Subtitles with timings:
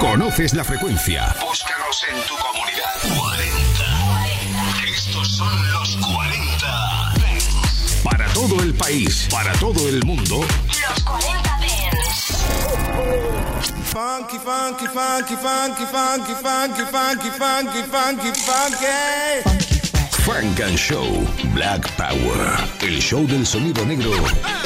[0.00, 1.36] Conoces la frecuencia.
[1.42, 2.94] Búscanos en tu comunidad.
[3.02, 4.26] 40.
[4.94, 7.12] Estos son los 40.
[8.02, 10.40] Para todo el país, para todo el mundo.
[10.40, 12.46] Los 40 Dents.
[13.92, 19.57] Funky, funky, funky, funky, funky, funky, funky, funky, funky, funky.
[20.28, 22.58] Funk and Show Black Power.
[22.82, 24.12] El show del sonido negro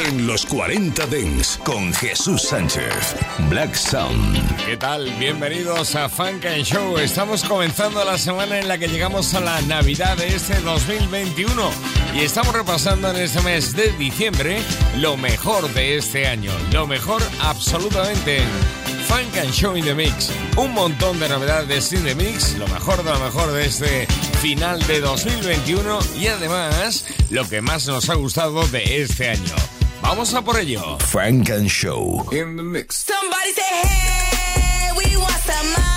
[0.09, 3.15] en los 40 Dents con Jesús Sánchez.
[3.49, 4.57] Black Sound.
[4.67, 5.09] ¿Qué tal?
[5.21, 6.99] Bienvenidos a Funk and Show.
[6.99, 11.71] Estamos comenzando la semana en la que llegamos a la Navidad de este 2021
[12.13, 14.61] y estamos repasando en este mes de diciembre
[14.99, 16.51] lo mejor de este año.
[16.73, 18.41] Lo mejor absolutamente
[19.13, 20.31] Funk and Show in the Mix.
[20.57, 24.07] Un montón de novedades in the Mix, lo mejor de lo mejor de este
[24.41, 29.55] final de 2021 y además lo que más nos ha gustado de este año.
[30.01, 30.99] Vamos a por ello.
[30.99, 33.05] Funk and Show in the Mix.
[33.07, 35.92] Somebody say, hey, we want some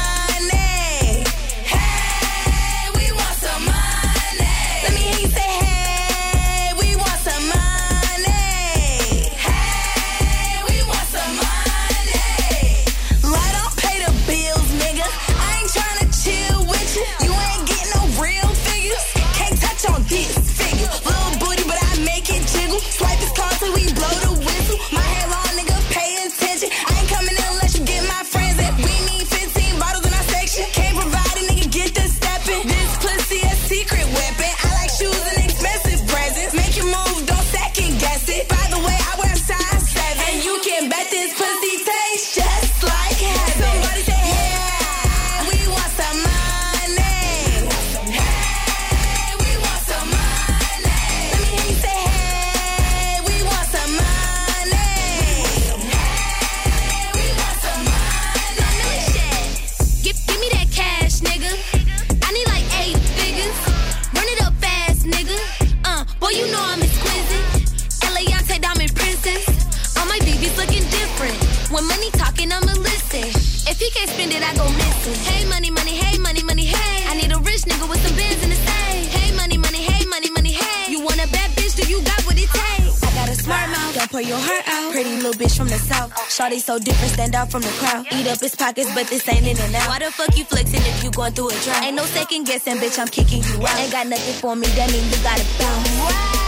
[86.76, 88.06] so different, stand out from the crowd.
[88.12, 89.88] Eat up his pockets, but this ain't in and out.
[89.88, 91.84] Why the fuck you flexing if you going through a drought?
[91.84, 93.80] Ain't no second guessing, bitch, I'm kicking you out.
[93.80, 96.45] Ain't got nothing for me, that mean you gotta bounce.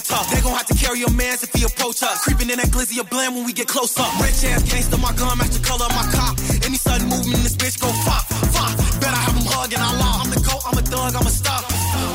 [0.00, 0.30] So tough?
[0.30, 2.24] They gon' have to carry your mans if he approach us.
[2.24, 4.10] Creeping in that glizzy of blam when we get close up.
[4.18, 6.34] Rich ass gangster, my gun match the color of my cop.
[6.66, 8.74] Any sudden movement, this bitch go fuck, fuck.
[9.00, 10.14] Better have him hug and I law.
[10.22, 11.62] I'm the goat, I'm a thug, I'm a star.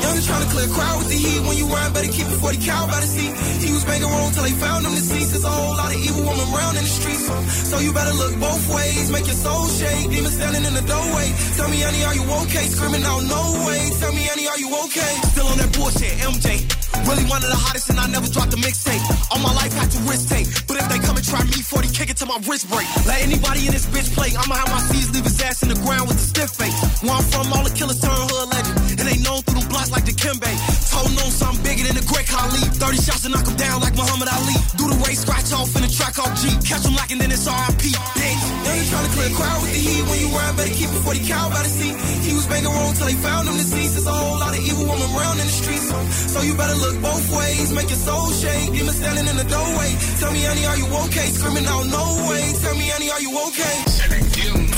[0.04, 1.40] Young trying to clear crowd with the heat.
[1.46, 3.32] When you run, better keep it 40 cow by the seat.
[3.64, 5.30] He was making room till they found him deceased.
[5.32, 7.24] There's a whole lot of evil woman around in the streets.
[7.70, 9.08] So you better look both ways.
[9.08, 10.10] Make your soul shake.
[10.10, 11.28] Demon standing in the doorway.
[11.56, 12.66] Tell me, Annie, are you okay?
[12.68, 13.80] Screaming out, no way.
[14.02, 15.12] Tell me, Annie, are you okay?
[15.32, 16.79] Still on that bullshit, MJ.
[17.08, 19.02] Really one of the hottest and I never dropped a mixtape.
[19.30, 20.46] All my life had to risk take.
[20.66, 22.86] But if they come and try me 40, kick it to my wrist break.
[23.06, 24.30] Let anybody in this bitch play.
[24.36, 26.76] I'ma have my C's leave his ass in the ground with a stiff face.
[27.02, 29.00] Where I'm from, all the killers turn hood legend.
[29.00, 30.52] And they known through them blocks like the Kimbe.
[30.90, 32.62] Told on something bigger than the Great Khali.
[32.78, 34.56] 30 shots to knock him down like Muhammad Ali.
[34.76, 36.50] Do the race, scratch off in the track off G.
[36.66, 37.94] Catch him locking, then it's RIP.
[38.18, 40.02] They ain't trying to clear a crowd with the heat.
[40.06, 41.94] When you ride, better keep it 40 cal by the seat.
[42.26, 43.94] He was making room till they found him deceased.
[43.98, 45.88] There's a whole lot of evil women around in the streets.
[46.30, 47.72] So you better look both ways.
[47.72, 48.72] Make your soul shake.
[48.72, 49.90] Demon standing in the doorway.
[50.20, 51.28] Tell me, Annie, are you okay?
[51.36, 52.44] Screaming out, no way.
[52.62, 53.76] Tell me, Annie, are you okay?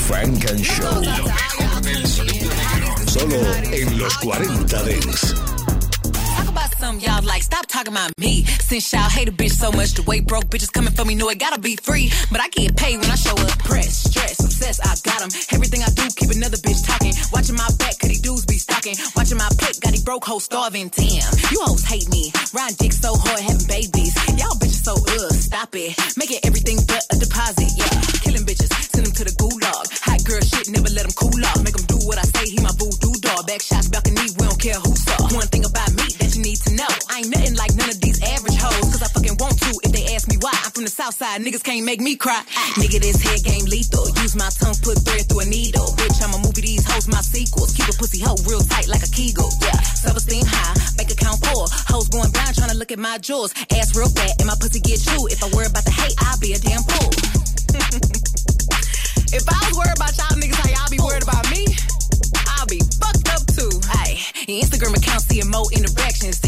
[0.07, 0.83] Funk and Show.
[0.83, 2.95] Lo mejor del sonido negro.
[3.07, 3.39] Solo
[3.71, 5.72] en los 40 Dance.
[6.93, 8.45] Some y'all like, stop talking about me.
[8.45, 11.27] Since y'all hate a bitch so much, the way broke bitches coming for me, know
[11.29, 12.11] it gotta be free.
[12.29, 13.57] But I get paid when I show up.
[13.65, 15.33] Press, stress, obsessed, I got them.
[15.49, 17.17] Everything I do, keep another bitch talking.
[17.33, 18.93] Watching my back, cause these dudes be stalking.
[19.15, 20.93] Watching my plate, got these broke hoes starving.
[20.93, 22.29] Damn, you hoes hate me.
[22.53, 24.13] Riding dick so hard, having babies.
[24.37, 25.97] Y'all bitches so ugh, stop it.
[26.13, 27.89] Making everything but a deposit, yeah.
[28.21, 29.89] Killing bitches, send them to the gulag.
[30.05, 31.57] Hot girl shit, never let them cool off.
[31.65, 33.49] Make them do what I say, he my voodoo dog.
[33.49, 34.02] Back shots, balcony,
[36.83, 36.95] know.
[37.09, 38.87] I ain't nothing like none of these average hoes.
[38.91, 40.53] Cause I fucking want to if they ask me why.
[40.63, 42.43] I'm from the south side, niggas can't make me cry.
[42.79, 44.09] Nigga, this head game lethal.
[44.21, 45.87] Use my tongue, put thread through a needle.
[45.95, 47.73] Bitch, I'ma movie these hoes, my sequels.
[47.73, 49.49] Keep a pussy hoe real tight like a kegel.
[49.61, 51.67] Yeah, self-esteem high, bank account full.
[51.87, 53.53] Hoes going blind trying to look at my jewels.
[53.71, 55.31] Ass real fat and my pussy get chewed.
[55.31, 57.11] If I worry about the hate, I'll be a damn fool.
[59.37, 61.65] if I was worried about y'all niggas, how y'all be worried about me?
[62.63, 63.71] I'll be fucked up too.
[63.99, 66.39] Aye, Instagram account seeing more interactions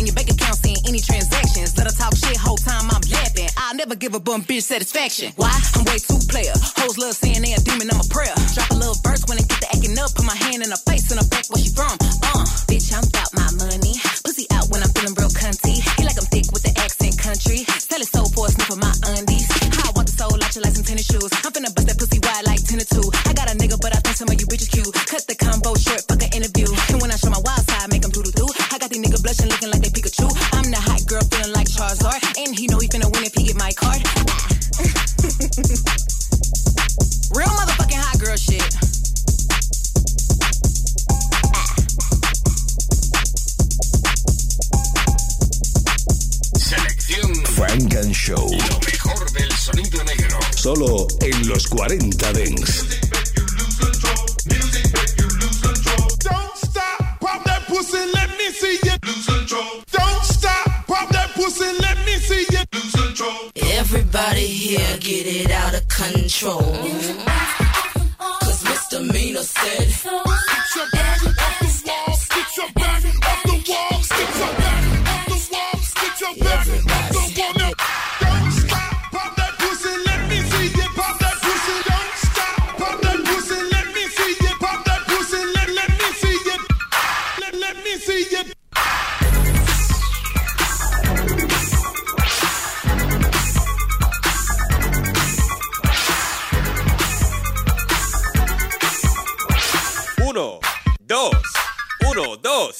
[4.16, 5.34] give bum bitch satisfaction.
[5.36, 5.52] Why?
[5.76, 6.54] I'm way too player.
[6.80, 8.34] Hoes love saying they a demon, I'm a prayer.
[8.54, 10.14] Drop a little verse when it get to acting up.
[10.16, 11.98] Put my hand in her face and her back where she from.
[12.24, 12.65] Uh,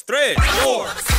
[0.06, 1.15] tres, four.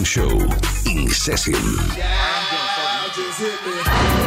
[0.00, 0.30] Show.
[0.86, 1.52] In session.
[3.14, 4.21] Just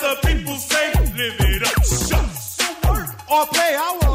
[0.00, 2.20] the people say, live it up, shut,
[2.84, 4.05] up." or pay our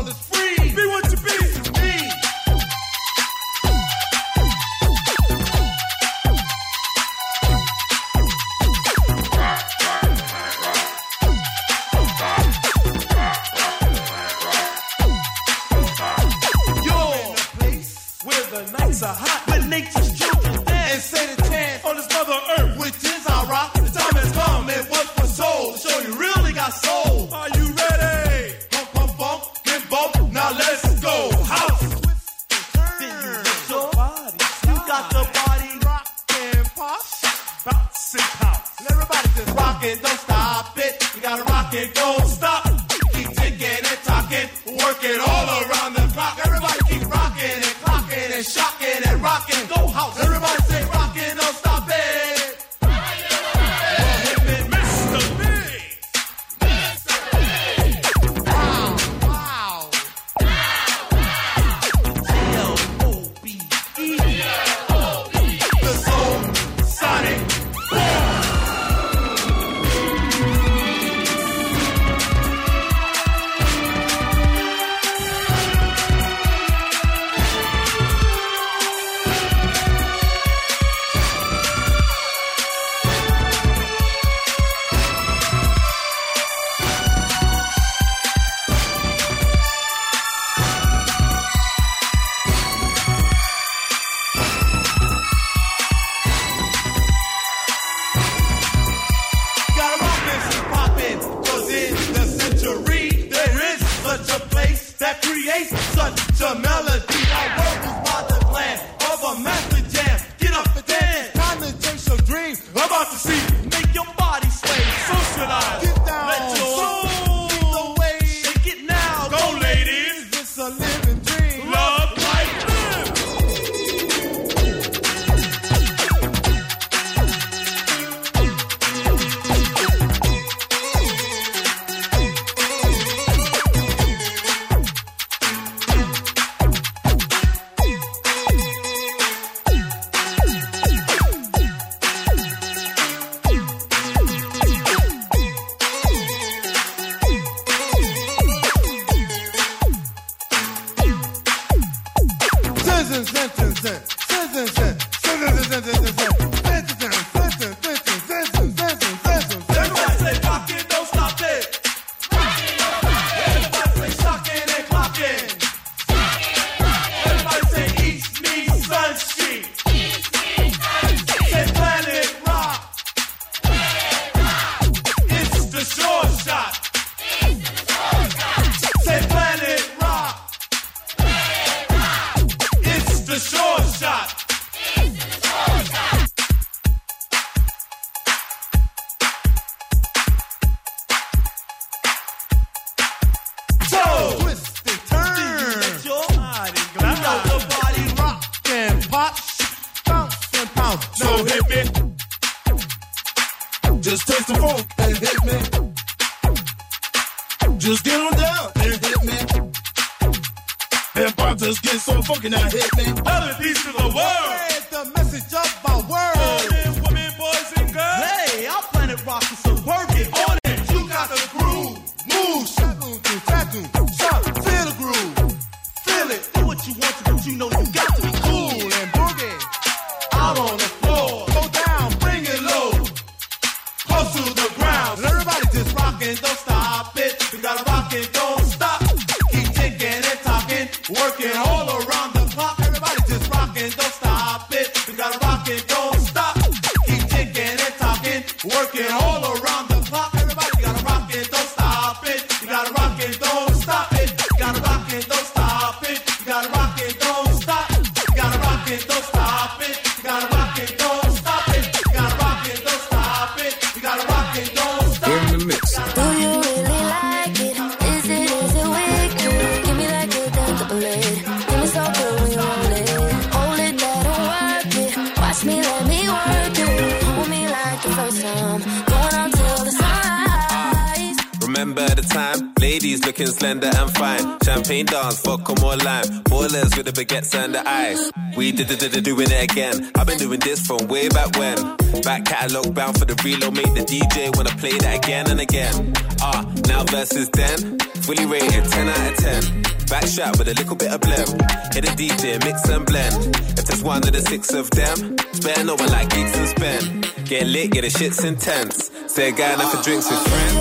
[289.62, 290.12] again.
[290.16, 291.78] I've been doing this from way back when.
[292.24, 296.14] Back catalog bound for the reload, make the DJ wanna play that again and again.
[296.42, 299.82] Ah, uh, now versus then, fully rated 10 out of 10.
[300.10, 301.48] Back shot with a little bit of blem.
[301.94, 303.56] Hit a DJ, mix and blend.
[303.78, 307.32] If there's one of the six of them, spare no one like geeks and spend.
[307.48, 309.12] Get lit, get yeah, the shit's intense.
[309.28, 310.81] Say a guy enough for drinks with friends.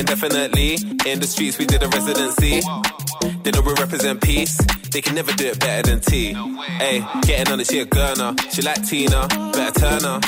[0.00, 0.74] indefinitely.
[1.06, 2.60] In the streets, we did a residency.
[3.42, 4.56] They know we represent peace.
[4.90, 6.32] They can never do it better than T.
[6.32, 8.34] Hey, getting on it, she a gurner.
[8.52, 10.20] She like Tina, better Turner.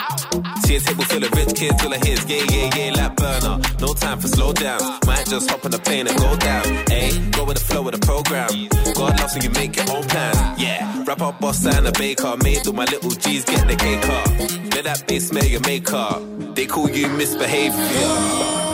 [0.64, 3.16] She a table full of rich kids, all I hear is yeah, yeah, yeah, like
[3.16, 3.60] burner.
[3.80, 4.84] No time for slow downs.
[5.06, 6.64] Might just hop on a plane and go down.
[6.88, 8.48] Hey, go with the flow of the program.
[8.94, 10.58] God loves when you make your own plan.
[10.58, 12.36] Yeah, wrap up boss and a baker.
[12.44, 14.28] Made all my little G's get the cake up.
[14.74, 16.22] Let that bass smell your makeup.
[16.54, 18.71] They call you misbehavior.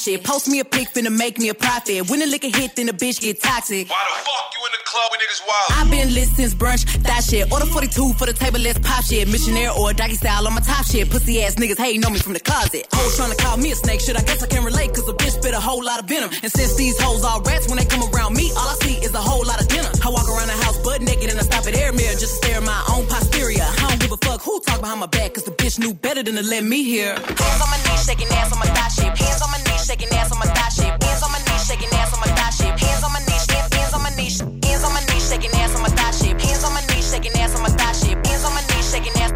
[0.00, 0.24] Shit.
[0.24, 2.08] Post me a pic, finna make me a profit.
[2.08, 3.88] When the liquor hit, then the bitch get toxic.
[3.88, 5.68] Why the fuck you in the club when niggas wild?
[5.76, 7.52] I've been lit since brunch, that shit.
[7.52, 9.28] Order 42 for the table, let's pop shit.
[9.28, 11.10] Missionaire or doggy style on my top shit.
[11.10, 12.86] Pussy ass niggas hating on me from the closet.
[12.92, 14.16] Hoes trying to call me a snake, shit.
[14.16, 16.30] I guess I can relate, cause a bitch spit a whole lot of venom.
[16.42, 19.12] And since these hoes all rats, when they come around me, all I see is
[19.14, 19.90] a whole lot of dinner.
[20.02, 22.46] I walk around the house butt naked and I stop at air mirror just to
[22.46, 23.62] stare at my own posterior.
[23.62, 26.22] I don't give a fuck who talk behind my back, cause the bitch knew better
[26.22, 27.14] than to let me hear.
[27.14, 29.16] Hands on my knees, shaking ass on my thigh shit.
[29.18, 31.02] Hands on my knees, shaking ass on my thigh shit.
[31.02, 32.80] Hands on my knees, shaking ass on my thigh shit.
[32.80, 35.74] Hands on my knees, hands, hands on my knees, hands on my knees, shaking ass
[35.74, 36.40] on my thigh shit.
[36.40, 38.26] Hands on my knees, shaking ass on my thigh shit.
[38.26, 39.30] Hands on my knees, shaking ass.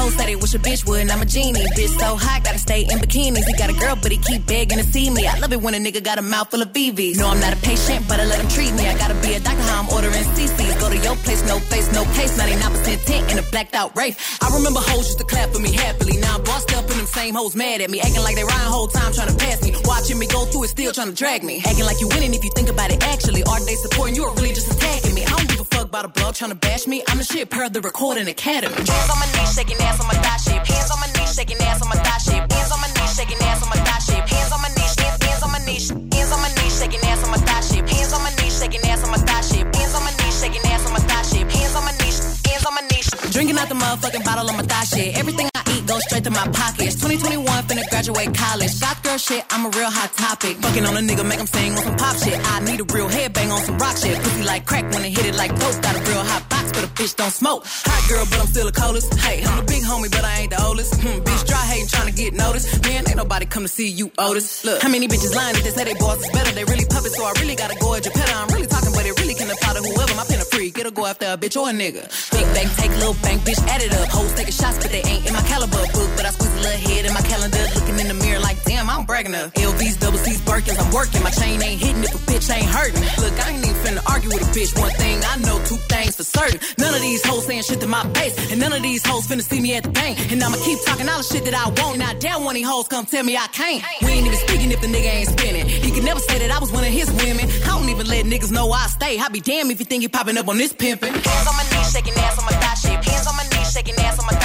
[0.00, 1.60] Hoes said it wish a bitch would, and I'm a genie.
[1.76, 3.44] Bitch so hot, gotta stay in bikinis.
[3.44, 5.26] He got a girl, but he keep begging to see me.
[5.26, 7.18] I love it when a nigga got a mouth full of BVs.
[7.18, 8.88] No, I'm not a patient, but I let him treat me.
[8.88, 10.80] I gotta be a doctor, how I'm ordering CCs.
[10.80, 12.32] Go to your place, no face, no case.
[12.40, 14.16] 99% tint in a blacked out race.
[14.40, 16.16] I remember hoes used to clap for me happily.
[16.16, 18.00] Now I'm bossed up and them same hoes mad at me.
[18.00, 19.76] Acting like they riding whole time trying to pass me.
[19.84, 21.60] Watching me go through it, still trying to drag me.
[21.66, 23.42] Acting like you winning if you think about it actually.
[23.44, 25.26] Are they supporting you or really just attacking me?
[25.26, 27.02] I don't give a fuck about a blog trying to bash me.
[27.08, 28.74] I'm the shit per the recording academy.
[28.74, 30.66] Hands on my knees, shaking ass on my thigh shape.
[30.66, 32.52] Hands on my knees, shaking ass on my thigh shape.
[32.52, 34.28] Hands on my knees, shaking ass on my thigh shape.
[34.28, 37.30] Hands on my knees, hands, on my knees, hands on my knees, shaking ass on
[37.30, 37.88] my thigh shape.
[37.88, 39.74] Hands on my knees, shaking ass on my thigh shape.
[39.74, 41.50] Hands on my knees, shaking ass on my thigh shape.
[41.50, 43.06] Hands on my knees, hands on my knees.
[43.34, 45.18] Drinking out the motherfucking bottle on my thigh shit.
[45.18, 46.94] Everything I eat goes straight to my pockets.
[47.02, 48.72] 2021, finna graduate college.
[49.00, 50.56] Shot girl shit, I'm a real hot topic.
[50.58, 52.36] Fucking on a nigga, make him sing on some pop shit.
[52.36, 54.20] I need a real headbang on some rock shit.
[54.20, 55.80] Pussy like crack when it hit it like dope.
[55.80, 57.64] Got a real hot box, but a bitch don't smoke.
[57.64, 59.14] Hot girl, but I'm still a coldest.
[59.14, 61.00] Hey, I'm the big homie, but I ain't the oldest.
[61.00, 62.82] Hmm, bitch dry hating, trying to get noticed.
[62.84, 64.64] Man, ain't nobody come to see you, Otis.
[64.64, 66.52] Look, how many bitches lying if they say they boss is better?
[66.52, 68.28] They really puppets, so I really gotta go at your pet.
[68.36, 70.14] I'm really talking, but it really can apply to whoever.
[70.14, 72.04] My pen a get a go after a bitch or a nigga.
[72.36, 74.08] Big bank, take little bank, bitch, add it up.
[74.12, 76.10] Hoes taking shots, but they ain't in my caliber book.
[76.16, 78.89] But I squeeze a little head in my calendar, looking in the mirror like, damn,
[78.90, 79.54] I'm bragging up.
[79.54, 81.22] LVs, double C's, Birkins, I'm working.
[81.22, 83.00] My chain ain't hitting if a bitch ain't hurting.
[83.22, 84.74] Look, I ain't even finna argue with a bitch.
[84.78, 86.58] One thing I know, two things for certain.
[86.76, 89.42] None of these hoes saying shit to my face, and none of these hoes finna
[89.42, 90.18] see me at the bank.
[90.32, 92.66] And I'ma keep talking all the shit that I want, I dare one of these
[92.66, 93.84] hoes come tell me I can't.
[94.02, 95.66] We ain't even speaking if the nigga ain't spinning.
[95.68, 97.46] He could never say that I was one of his women.
[97.62, 99.18] I don't even let niggas know I stay.
[99.20, 101.14] I be damn if you think you popping up on this pimpin'.
[101.14, 103.04] Hands on my knees, shaking ass on my thigh shape.
[103.04, 104.39] Hands on my knees, shaking ass on my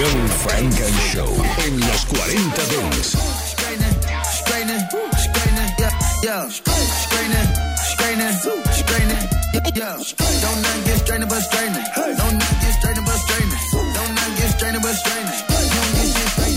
[0.00, 1.28] Estación Funk and Show
[1.66, 3.18] en los 40 Dance.
[10.40, 11.84] Don't not get straightening but straightening.
[11.94, 13.58] Don't not get straightening but straightening.
[13.92, 15.40] Don't not get straightening but straightening.
[15.50, 16.56] You don't get shit straight.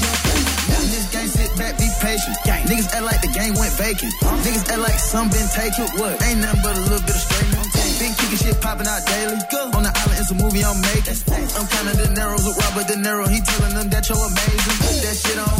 [0.73, 2.37] In this game, sit back, be patient.
[2.63, 4.13] Niggas act like the game went vacant.
[4.43, 5.85] Niggas act like some been taken.
[5.99, 6.21] What?
[6.23, 7.52] Ain't nothing but a little bit of straightening.
[8.33, 9.37] Shit popping out daily.
[9.77, 11.15] On the island, it's a movie I'm making.
[11.53, 13.29] I'm kinda De Niro's with Robert De Niro.
[13.29, 14.77] He telling them that you're amazing.
[14.83, 15.53] Put that shit on.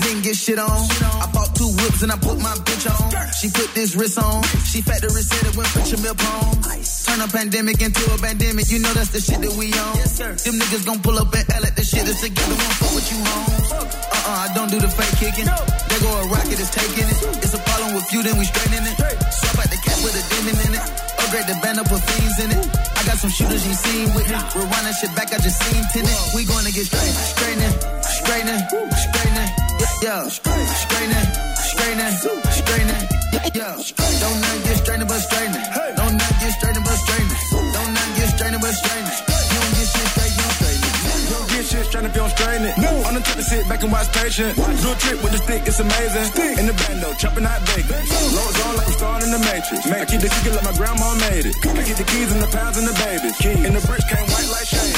[0.00, 0.70] Nigga get shit on.
[1.18, 3.10] I bought two whips and I put my bitch on.
[3.42, 4.38] She put this wrist on.
[4.70, 6.62] She factory said it went put your milk on.
[7.04, 8.70] Turn a pandemic into a pandemic.
[8.70, 9.92] You know that's the shit that we on.
[10.46, 12.54] Them niggas gon' pull up and L at the shit that's together.
[12.54, 13.50] Won't fuck with you home.
[13.82, 15.50] Uh-uh, I don't do the fake kicking.
[15.50, 17.18] They go a rocket is taking it.
[17.42, 18.96] It's a problem with you, then we straightening it.
[18.96, 21.11] Swap out the cat with a demon in it.
[21.32, 22.60] Upgrade the band up with fiends in it.
[22.92, 24.36] I got some shooters you seen with me.
[24.52, 26.12] We're running shit back, I just seen tenant.
[26.36, 27.72] We gonna get straight, straightening,
[28.04, 29.48] straightening, straightening.
[30.04, 32.14] Yeah, straightening, straightening,
[32.52, 33.02] straightening.
[33.56, 33.80] Yeah.
[34.20, 35.64] Don't not get straightening but straightening.
[35.96, 37.40] Don't not get straightening but straightening.
[37.48, 39.71] Don't not get straightening but straightening.
[41.72, 42.76] Shit straight if you don't straighten it.
[42.76, 42.92] No.
[43.08, 44.52] On the tip to sit back and watch patient.
[44.56, 46.28] Do a trick with the stick, it's amazing.
[46.60, 47.96] In the band though, chopping out bacon.
[48.36, 49.88] Loads on like I'm starring in the Matrix.
[49.88, 51.56] I keep the kicker like my grandma made it.
[51.64, 53.34] I keep the keys and the pounds and the babies.
[53.40, 54.96] And the bricks came white like shade.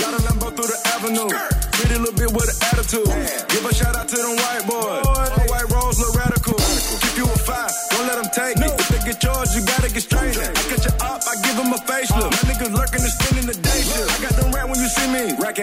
[0.00, 1.28] Got a Lambo through the avenue.
[1.76, 3.12] Pretty little bit with an attitude.
[3.52, 5.04] Give a shout out to them white boys.
[5.04, 6.56] All white rolls look radical.
[7.04, 8.72] Keep you a five, don't let them take it.
[8.80, 10.36] If they get yours, you gotta get straight.
[10.40, 12.32] I catch you up, I give them a facelift.
[12.32, 14.08] My niggas lurking and spinning the day shift.
[14.08, 15.36] I got them rat when you see me.
[15.38, 15.58] Rack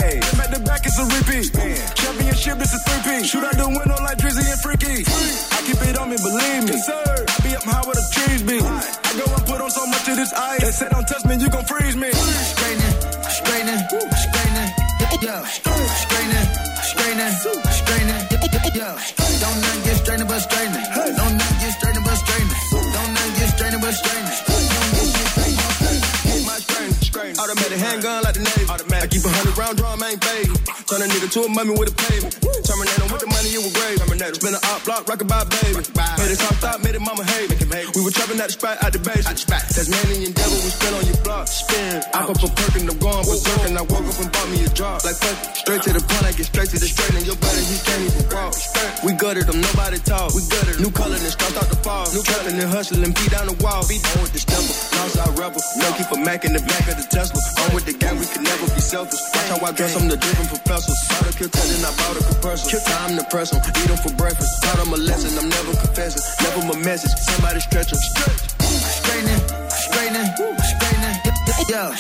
[0.96, 1.52] it's a repeat.
[1.96, 3.28] Championship, it's a three-piece.
[3.28, 5.04] Shoot out the window like Drizzy and Freaky.
[5.52, 6.76] I keep it on me, believe me.
[6.80, 8.60] I be up high where the trees be.
[8.64, 10.62] I go and put on so much of this ice.
[10.64, 12.12] They say don't touch me, you gon' freeze me.
[12.16, 12.96] straightening,
[13.28, 14.70] straightening, straightening,
[15.20, 16.48] yeah, straightening,
[16.80, 17.34] straightening,
[17.76, 18.22] straightening,
[18.80, 18.96] yeah.
[18.96, 20.86] Don't not get straightening but straightening.
[20.96, 22.60] Don't not get straightening but straightening.
[22.72, 24.38] Don't not get straightening but straightening.
[24.48, 26.48] You don't get shit straight, you don't straighten it.
[26.48, 26.58] My
[27.04, 28.64] strain, automatic handgun like the Navy.
[28.96, 30.64] I keep a hundred round drum, ain't baby.
[30.96, 32.40] Turn a nigga to a mummy with a pavement.
[32.64, 34.00] Terminator with the money, you were grave.
[34.00, 34.40] Terminator.
[34.40, 35.84] Spin a op block, rock by baby.
[35.84, 37.52] Made it top top, made it mama hate.
[37.92, 39.28] We were trapping at the spot, at the base.
[39.28, 41.52] Tasmanian devil, we spin on your block.
[41.52, 42.00] Spin.
[42.16, 43.68] I pop a perk and I'm going berserk.
[43.68, 45.04] And I woke up and bought me a drop.
[45.04, 45.36] Like fuck,
[45.68, 47.12] straight to the point, I get straight to the straight.
[47.20, 48.56] And your buddy, he can't even walk.
[49.04, 50.32] We gutted them, nobody talk.
[50.32, 51.75] We gutted New color and start out the.
[52.15, 53.84] New trapping and hustling, beat down the wall.
[53.91, 55.60] Beat on with the stumble, lost our rebel.
[55.99, 57.43] Keep a Mac in the back of the Tesla.
[57.67, 59.19] On with the gang, we can never be selfish.
[59.36, 60.95] Watch how I dress, I'm the driven professor.
[61.12, 62.71] Bought a kill then I bought a compressor.
[62.71, 64.47] Kill time to press 'em, eat 'em for breakfast.
[64.63, 66.23] Taught 'em a lesson, I'm never confessing.
[66.39, 67.99] Never my message, somebody stretch 'em.
[67.99, 69.43] straightening,
[69.75, 70.30] straightening,
[70.71, 71.19] straightening,
[71.67, 71.91] yeah,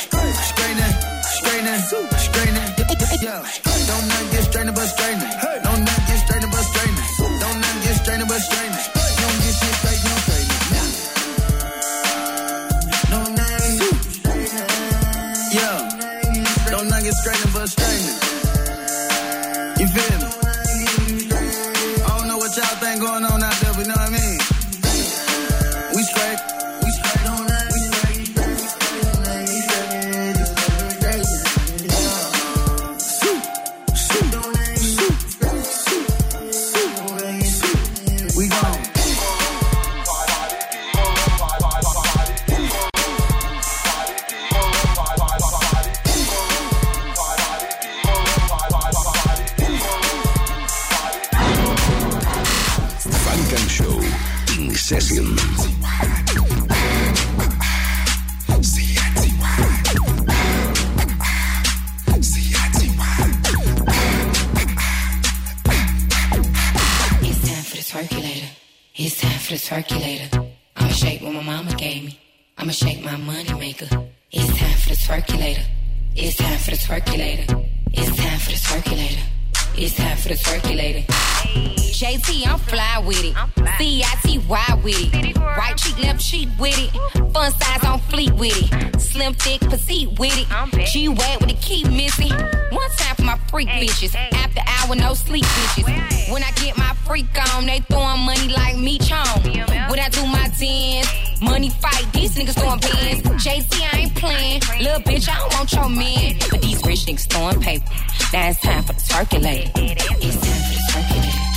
[86.65, 87.33] with it.
[87.33, 88.99] Fun size on fleet with it.
[88.99, 90.47] Slim, thick, petite with it.
[90.91, 92.31] G-Wag with the key missing.
[92.71, 94.15] One time for my freak bitches.
[94.15, 96.31] After hour, no sleep bitches.
[96.31, 99.43] When I get my freak on, they throwing money like me chong.
[99.89, 103.21] When I do my dance, money fight, these niggas throwing pins.
[103.45, 104.61] JT, I ain't playing.
[104.81, 106.37] Little bitch, I don't want your man.
[106.49, 107.85] But these rich niggas throwing paper.
[108.33, 109.71] Now it's time for the circulator.
[109.75, 111.54] It's time for the.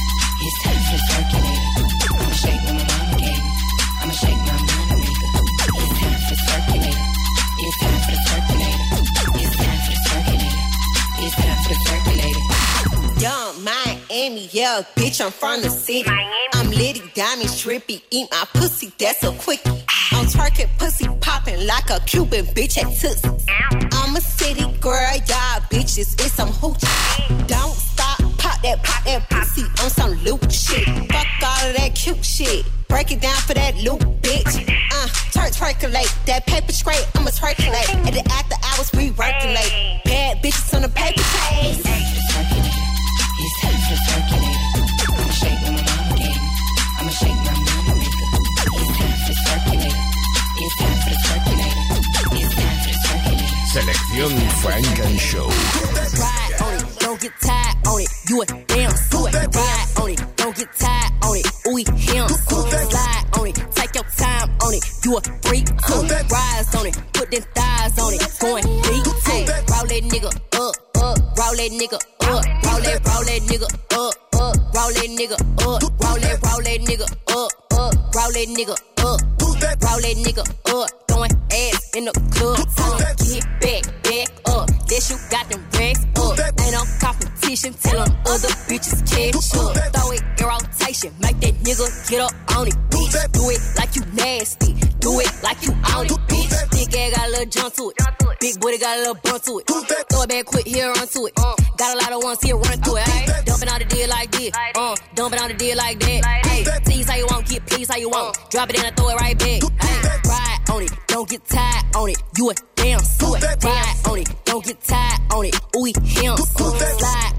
[14.68, 16.10] Yeah, bitch, I'm from the city.
[16.52, 18.02] I'm litty, diamond, trippy.
[18.10, 19.70] Eat my pussy, that's a quickie.
[20.12, 23.30] I'm twerking, pussy popping like a Cuban bitch at Tootsie.
[23.92, 27.46] I'm a city girl, y'all bitches, it's some hoochie.
[27.46, 30.84] Don't stop, pop that, pop that pussy on some loot shit.
[30.84, 32.66] Fuck all of that cute shit.
[32.88, 34.52] Break it down for that loop, bitch.
[34.92, 36.12] Uh, twerk, twerkulate.
[36.26, 37.88] That paper straight, I'ma twerkulate.
[38.06, 40.02] At the after hours, we working late.
[40.04, 41.87] Bad bitches on the paper chase.
[54.18, 55.46] Selección Funk and Show.
[55.46, 58.08] Ride on it, don't get tired on it.
[58.28, 59.32] You a damn suit.
[59.32, 61.46] Ride on it, don't get tired on it.
[61.68, 62.28] Ooh, him.
[62.28, 64.82] Slide on it, take your time on it.
[65.04, 66.02] You a freak too.
[66.34, 68.38] Rise on it, put them thighs on it.
[68.40, 69.46] Going deep too.
[69.70, 71.18] Roll that nigga up, up.
[71.38, 72.02] Roll that nigga up.
[72.18, 74.56] Roll that, roll that nigga up, up.
[74.74, 75.82] Roll that nigga up.
[76.02, 77.94] Roll that, roll that nigga up, up.
[78.14, 79.20] Roll that nigga up.
[79.38, 80.42] Roll that nigga
[80.74, 80.90] up.
[81.06, 82.97] Throwing ass in the club.
[88.28, 89.74] Other bitches catch up.
[89.94, 91.12] Throw it in rotation.
[91.20, 93.32] Make that nigga get up on it, bitch.
[93.32, 94.72] Do it like you nasty.
[95.00, 96.70] Do it like you on it, bitch.
[96.70, 97.96] Big ass got a little jump to it.
[98.40, 99.66] Big booty got a little bump to it.
[99.66, 101.34] Throw it back quick, here run to it.
[101.34, 103.04] Got a lot of ones here run through it.
[103.04, 104.52] Ayy, dumping on the deal like this.
[104.76, 106.46] Uh, dumping on the deal like that.
[106.46, 108.38] Hey, tease how you want, get please how you want.
[108.50, 109.60] Drop it in and throw it right back.
[109.60, 112.22] Ayy, ride on it, don't get tired on it.
[112.36, 113.42] You a damn suit.
[113.42, 115.60] Ride on it, don't get tired on it.
[115.76, 116.36] Ooh, him.
[116.36, 117.37] Slide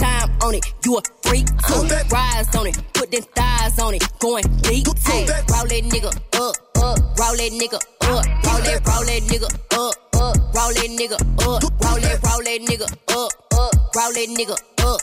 [0.00, 0.64] time on it.
[0.84, 1.84] You a freak too.
[2.10, 4.02] Rise on it, put them thighs on it.
[4.18, 5.20] Going deep too.
[5.52, 6.96] Roll that nigga up, up.
[7.20, 8.24] Roll that nigga up.
[8.46, 10.36] Roll that, roll that nigga up, up.
[10.56, 11.24] Roll that nigga up.
[11.46, 13.72] Roll that, roll that nigga up, up.
[13.94, 15.00] Roll that nigga up.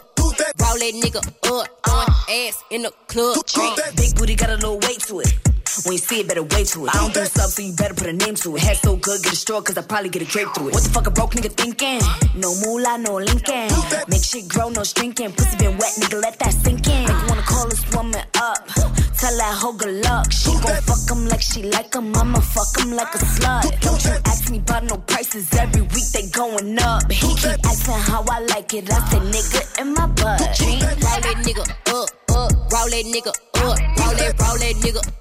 [0.60, 1.67] Roll that nigga up.
[1.86, 3.38] Throwing ass in the club.
[3.95, 5.33] Big booty got a little weight to it.
[5.88, 6.93] When you see it, better wait to it.
[6.93, 8.62] I don't do stuff, so you better put a name to it.
[8.62, 10.73] Head so good, get a straw, cause I probably get a drape through it.
[10.73, 12.04] What the fuck a broke nigga thinking?
[12.36, 13.71] No moolah, no linking.
[14.10, 15.32] Make shit grow, no shrinking.
[15.32, 17.08] Pussy been wet, nigga, let that sink in.
[17.08, 18.67] You wanna call this woman up.
[18.67, 20.30] Tell that hoe good luck.
[20.30, 22.13] She gon' fuck him like she like him.
[22.13, 23.80] I'ma fuck him like a slut.
[23.80, 25.47] Don't you ask me about no prices.
[25.56, 27.10] Every week they going up.
[27.10, 28.91] He keep asking how I like it.
[28.91, 30.41] I say nigga in my butt.
[30.60, 32.52] Roll that nigga up, up.
[32.76, 33.47] Roll that nigga up.
[33.63, 35.16] Roll that, roll that nigga.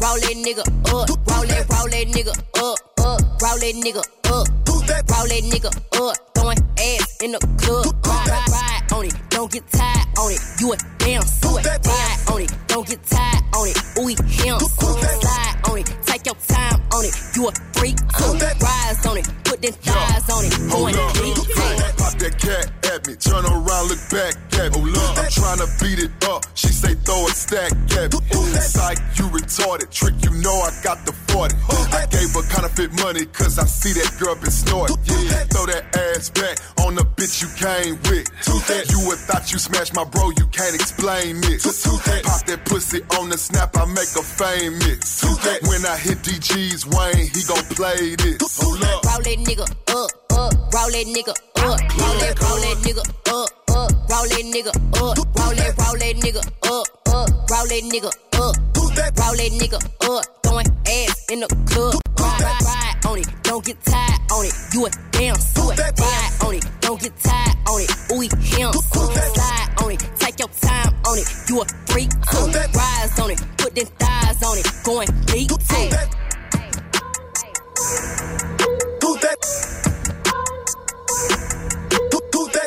[0.00, 1.08] Roll that nigga up.
[1.28, 3.20] Roll that, roll that nigga up, up.
[3.42, 4.48] Roll that nigga up.
[4.64, 5.68] Roll that nigga
[6.00, 6.16] up.
[6.34, 7.84] Throwing ass in the club.
[8.06, 9.14] Ride, ride, ride on it.
[9.28, 10.40] Don't get tired on it.
[10.58, 11.66] You a damn suit.
[11.66, 12.52] Ride on it.
[12.68, 13.76] Don't get tired on it.
[13.98, 14.58] Ooh, him.
[14.58, 15.86] Slide on it.
[16.06, 17.14] Take your time on it.
[17.36, 18.32] You a freak too.
[18.40, 19.28] Rise on it.
[19.44, 20.56] Put them thighs on it.
[20.72, 21.36] Going deep.
[21.98, 22.79] Pop that cat.
[23.20, 24.92] Turn around, look back at me.
[24.96, 26.44] I'm trying to beat it up.
[26.54, 28.20] She say throw a stack at me.
[28.58, 29.90] Psych, you retarded.
[29.90, 31.54] Trick, you know I got the 40.
[31.92, 34.96] I gave her counterfeit money cause I see that girl been snorting.
[35.06, 38.26] Yeah, throw that ass back on the bitch you came with.
[38.90, 41.64] You would thought you smashed my bro, you can't explain this.
[41.64, 45.22] Pop that pussy on the snap, I make her famous.
[45.68, 48.60] When I hit DG's Wayne, he gon' play this.
[48.60, 49.04] Hold up.
[49.04, 50.10] Roll that nigga up,
[50.40, 50.52] up.
[50.72, 51.80] Roll that nigga up.
[52.00, 53.90] Roll that, roll that nigga up, up.
[54.08, 55.00] Roll that nigga up.
[55.00, 57.28] Roll that, roll that nigga up, up.
[57.50, 58.10] Roll that nigga
[58.40, 58.56] up.
[58.76, 59.78] Roll that nigga
[60.08, 60.24] up.
[60.42, 62.00] Throwing ass in the club.
[62.18, 63.28] Ride, ride, ride on it.
[63.42, 64.54] Don't get tired on it.
[64.72, 65.78] You a damn suit.
[65.78, 66.64] Ride on it.
[66.80, 67.90] Don't get tired on it.
[68.12, 68.72] Ooh, him.
[68.72, 70.00] Slide on it.
[70.18, 71.28] Take your time on it.
[71.48, 72.10] You a freak.
[72.74, 73.40] Rise on it.
[73.58, 74.66] Put them thighs on it.
[74.84, 75.50] Going deep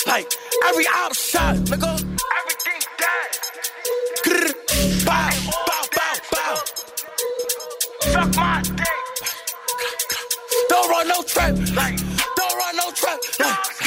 [0.07, 0.31] Like
[0.67, 1.93] every out shot, nigga.
[2.37, 2.81] Everything.
[5.05, 5.29] Bow,
[5.67, 6.55] bow, bow, bow.
[8.01, 8.87] Suck my dick.
[10.69, 11.55] Don't run no trap.
[11.75, 11.97] Like,
[12.35, 13.19] don't run no trap.
[13.39, 13.78] Like,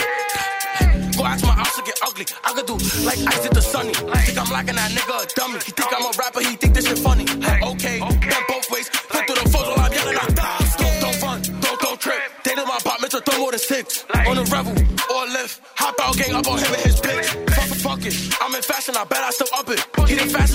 [2.22, 2.36] ugly.
[2.44, 3.92] I could do like ice at the sunny.
[3.92, 5.58] Think I'm lacking that nigga a dummy.
[5.64, 7.24] He think I'm a rapper, he think this shit funny.
[7.24, 8.88] Okay, bend both ways.
[8.88, 10.76] Put through the while I'm yelling out dimes.
[10.76, 12.20] Don't, don't run, don't, don't trip.
[12.44, 14.04] They in my apartment, so throw more than six.
[14.26, 14.72] On the rebel
[15.14, 15.60] or lift.
[15.76, 17.26] Hop out, gang up on him and his bitch.
[17.50, 18.14] Fuck it, fuck it.
[18.40, 19.80] I'm in fashion, I bet I still up it.
[20.08, 20.51] He the fastest,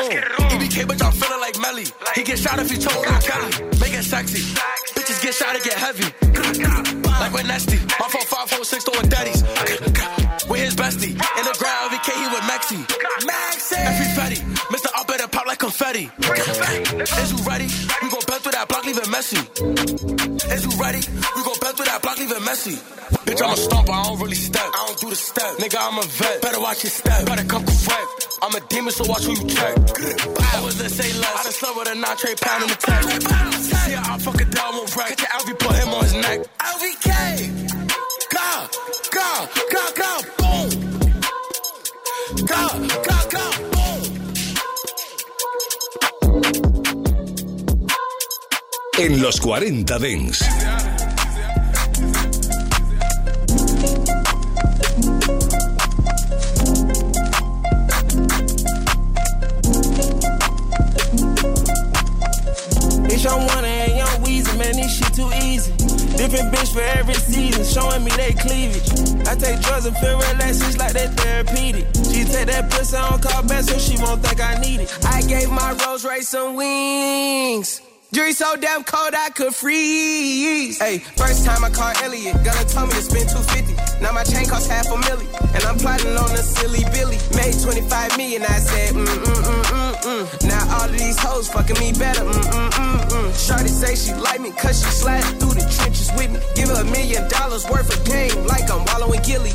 [0.00, 0.50] Okay, let's it on.
[0.50, 1.84] EBK, bitch, I'm feeling like Melly.
[2.14, 3.50] He get shot if he choke on Kelly.
[3.80, 4.40] Make it sexy.
[4.96, 6.08] Bitches get shot, it get heavy.
[7.20, 7.76] Like we're nasty.
[8.00, 9.42] My phone five four six throwing daddies.
[10.48, 11.12] With his bestie.
[11.12, 12.80] In the ground, EBK, he with Maxi.
[13.28, 13.76] Maxi.
[13.76, 14.36] Every fatty.
[14.72, 14.88] Mr.
[14.98, 16.10] Up at pop like confetti.
[17.20, 17.68] Is you ready?
[18.02, 19.36] We gon' bend through that block, leave it messy.
[20.48, 21.00] Is you ready?
[21.36, 22.76] We gon' bend through that block, leave it messy.
[23.26, 24.64] Bitch, I'm a stomper, I don't really step.
[24.64, 25.56] I don't do the step.
[25.58, 26.42] Nigga, I'm a vet.
[26.42, 27.26] Better watch your step.
[27.26, 28.29] Better come correct.
[28.52, 29.76] I'm a demon, so watch who you check.
[29.76, 31.38] I was in say less.
[31.38, 33.02] I done slept with a nine tray pound in the tech.
[33.62, 35.16] See how I fuck a dog, won't wreck.
[35.16, 36.40] Catch your LV, put him on his neck.
[36.58, 37.06] LVK!
[38.34, 38.68] Go,
[39.12, 40.68] go, go, go, boom!
[42.44, 42.62] Go,
[43.06, 44.02] go, go, boom!
[48.98, 50.89] En los 40 Dance.
[66.16, 69.26] Different bitch for every season, showing me they cleavage.
[69.26, 71.86] I take drugs and feel relaxed, it's like that therapeutic.
[72.10, 74.98] She take that pussy on call back so she won't think I need it.
[75.06, 77.80] I gave my Rolls Royce some wings.
[78.12, 80.80] Jury so damn cold I could freeze.
[80.80, 84.02] Hey, first time I called Elliot, gonna tell me to spend 250.
[84.02, 87.18] Now my chain costs half a milli, and I'm plotting on a silly Billy.
[87.38, 90.48] Made 25 million, I said, mm mm mm mm mm.
[90.48, 93.46] Now all of these hoes fucking me better, mm mm mm mm.
[93.46, 96.38] Shorty say she like me, cause she sliding through the trenches with me.
[96.54, 99.54] Give her a million dollars worth of game, like I'm wallowing Gilly.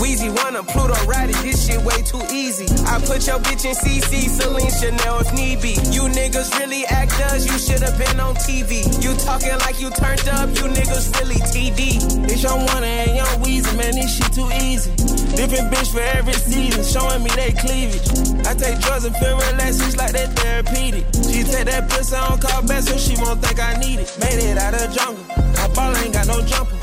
[0.00, 2.66] Wheezy wanna Pluto ride it, this shit way too easy.
[2.86, 5.74] I put your bitch in CC, Celine Chanel if need be.
[5.90, 8.84] You niggas really actors, you should've been on TV.
[9.02, 12.30] You talking like you turned up, you niggas really TD.
[12.30, 14.90] It's your one and young Weezy, man, this shit too easy.
[15.36, 18.06] Different bitch for every season, showing me they cleavage.
[18.46, 21.04] I take drugs and feel relaxed, it's like that therapeutic.
[21.26, 24.10] She take that pussy on call back so she won't think I need it.
[24.20, 25.24] Made it out of jungle,
[25.56, 26.76] my ball ain't got no jumper.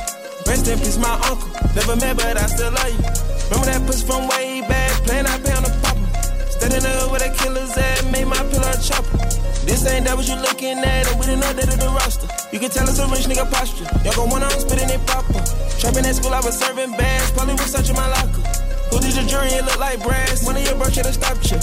[0.47, 1.49] Rest in peace, my uncle.
[1.75, 3.01] Never met, but I still love you.
[3.49, 6.07] Remember that pussy from way back, playing I pay on the popper.
[6.49, 9.17] Standing up where the killers at, made my pillow chopper.
[9.63, 12.27] This ain't that what you looking at, and we that of the roster.
[12.51, 13.87] You can tell it's a rich nigga posture.
[14.03, 15.39] Y'all gon' wanna spitting it proper.
[15.79, 18.43] Trapping at school, I was serving bags, probably was searching my locker.
[18.91, 19.49] Who did your jury?
[19.49, 20.45] It look like brass.
[20.45, 21.57] One of your bro should've stopped you.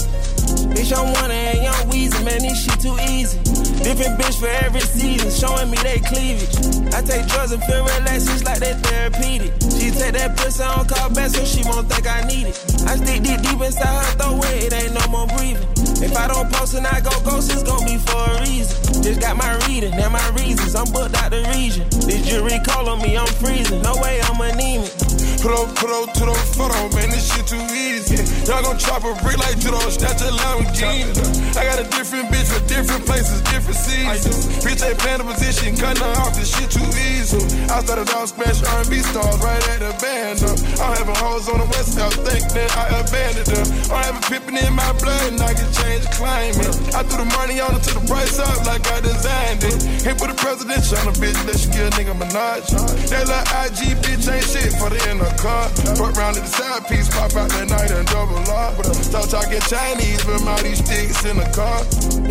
[0.71, 3.37] Bitch, I'm one and young Weezy, man, this shit too easy.
[3.83, 6.53] Different bitch for every season, showing me they cleavage.
[6.93, 9.51] I take drugs and feel relaxed, it's like that therapeutic.
[9.73, 12.57] She take that pussy on call back so she won't think I need it.
[12.87, 15.67] I stick deep deep inside her throat it ain't no more breathing.
[16.01, 19.03] If I don't post and I go ghost, it's gon' be for a reason.
[19.03, 21.89] Just got my reading and my reasons, I'm booked out the region.
[22.05, 23.81] This jury call on me, I'm freezing.
[23.81, 25.10] No way I'm anemic.
[25.41, 28.21] Put up, put up to the photo, man, this shit too easy.
[28.45, 31.17] Y'all gon' chop a brick like Judo, snatch a Lamborghini.
[31.57, 34.61] I got a different bitch for different places, different seasons.
[34.61, 37.41] Bitch ain't playing the position, cutting her off, this shit too easy.
[37.73, 40.45] I started off smash R&B stars right at the band.
[40.45, 40.53] Uh.
[40.77, 43.65] I'm having hoes on the west coast, think that I abandoned them.
[43.89, 46.69] I'm having pippin' in my blood, and I can change climate.
[46.93, 50.05] I threw the money on it to the price up like I designed it.
[50.05, 52.69] Hit with the presidential on a bitch, let you get a nigga Minaj.
[53.09, 55.69] That little IG bitch ain't shit for the in car.
[55.95, 58.83] Fuck round the side piece, pop out that night and double R.
[58.93, 61.81] Start talking Chinese, but all these sticks in the car.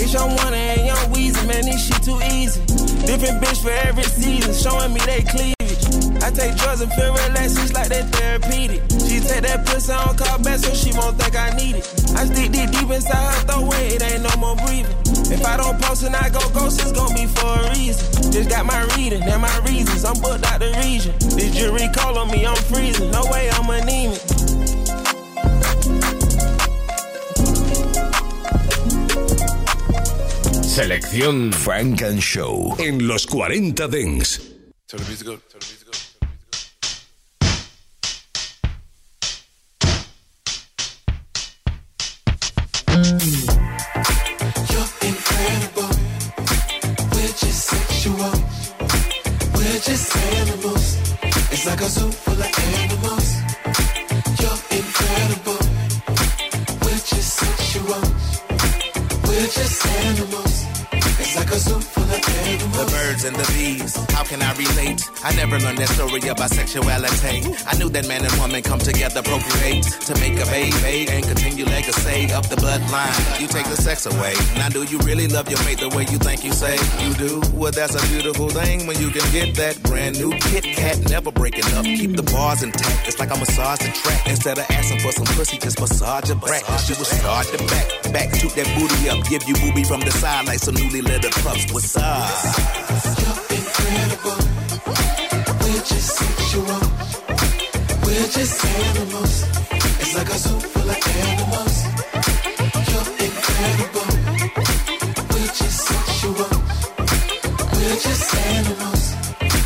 [0.00, 2.60] It's your one and young Weezy, man, this shit too easy.
[3.06, 5.59] Different bitch for every season, showing me they cleavage.
[6.22, 8.82] I take drugs and feel relaxed, it's like that therapeutic.
[9.08, 11.86] She take that pussy on call back so she won't think I need it.
[12.16, 14.96] I stick deep deep inside her throat where it ain't no more breathing.
[15.32, 18.32] If I don't post and I go ghost, it's gon' be for a reason.
[18.32, 21.14] Just got my reading and my reasons, I'm booked out the region.
[21.36, 23.10] This jury call on me, I'm freezing.
[23.10, 24.20] No way I'm anemic.
[30.80, 34.40] Selección Funk and Show en los 40 Dance.
[34.86, 35.79] Tell the music go, tell the music go.
[51.62, 53.36] It's like a zoo full of animals.
[54.40, 55.60] You're incredible.
[56.80, 58.00] We're just sexual.
[59.28, 60.64] We're just animals.
[61.20, 61.99] It's like a zoo.
[62.58, 65.00] The birds and the bees, how can I relate?
[65.22, 67.46] I never learned that story about sexuality.
[67.62, 71.64] I knew that man and woman come together, procreate to make a baby and continue
[71.64, 73.40] legacy of the bloodline.
[73.40, 74.34] You take the sex away.
[74.58, 76.74] Now, do you really love your mate the way you think you say
[77.06, 77.40] you do?
[77.54, 81.30] Well, that's a beautiful thing when you can get that brand new Kit Kat, never
[81.30, 81.84] breaking up.
[81.84, 83.06] Keep the bars intact.
[83.06, 86.38] It's like I massage the track instead of asking for some pussy, just massage your
[86.42, 86.66] back.
[86.82, 90.10] She will start the back, back, toot that booty up, give you booby from the
[90.10, 91.70] side like some newly littered pups.
[91.72, 92.39] What's up?
[93.58, 94.38] Incredible.
[95.60, 96.80] We're just sexual.
[98.04, 99.34] We're just animals.
[100.00, 101.76] It's like a zoo full of animals.
[102.88, 104.10] You're incredible.
[105.30, 106.50] We're just sexual.
[107.74, 109.02] We're just animals.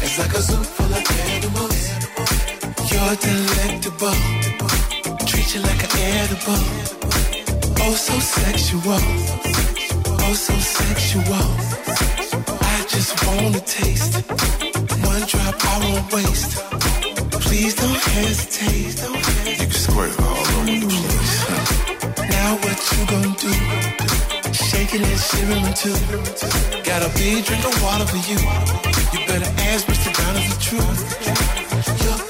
[0.05, 1.05] It's like a zoo full of
[1.35, 1.81] animals.
[2.91, 4.19] You're delectable.
[5.27, 6.65] Treat you like an edible.
[7.87, 9.03] Oh, so sexual.
[10.27, 11.84] Oh, so sexual.
[13.35, 14.15] Wanna taste.
[15.03, 16.53] One drop I won't waste.
[17.45, 18.95] Please don't hesitate.
[19.59, 21.35] You can squirt all over the place.
[22.31, 23.53] Now what you gonna do?
[24.53, 25.99] Shaking and shivering too.
[26.85, 28.39] Got a big drink of water for you.
[29.13, 30.15] You better ask Mr.
[30.15, 31.01] Brown the truth.
[32.05, 32.24] You're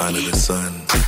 [0.00, 1.01] Under the sun.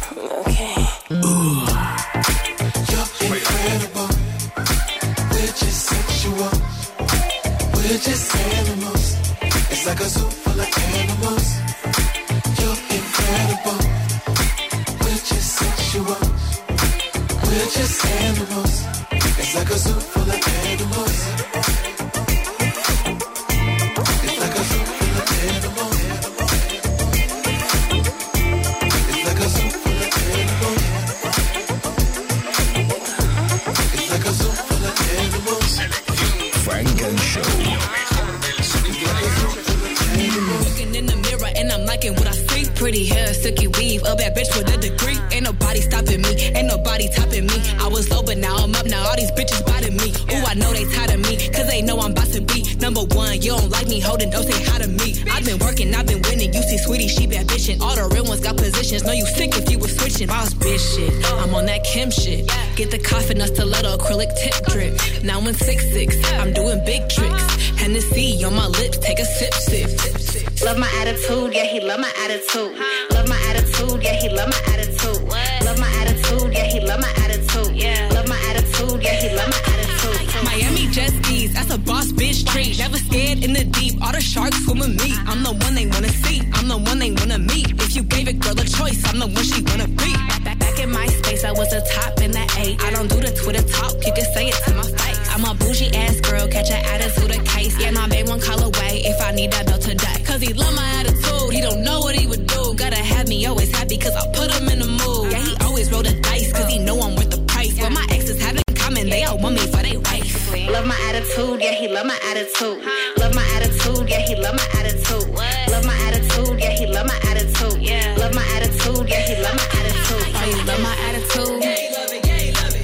[110.75, 112.83] Love my attitude, yeah, he love my attitude.
[113.19, 115.31] Love my attitude, yeah, he love my attitude.
[115.71, 117.79] Love my attitude, yeah, he love my attitude.
[118.19, 120.35] Love my attitude, yeah, he love my attitude.
[120.35, 121.63] Oh, you love my attitude?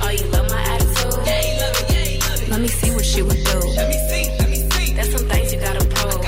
[0.00, 2.48] Oh, you love my attitude?
[2.48, 3.58] Let me see what she would do.
[3.74, 4.94] Let me see, let me see.
[4.94, 6.24] There's some things you gotta prove.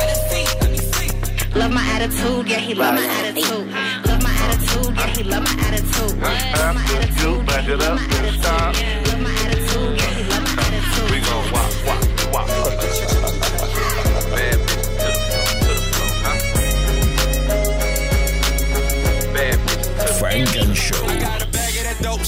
[1.54, 3.70] Love my attitude, yeah, he love my attitude.
[4.04, 6.18] Love my attitude, yeah, he love my attitude.
[6.18, 8.74] Love my attitude, back it up, then stop.
[8.74, 9.41] love my attitude,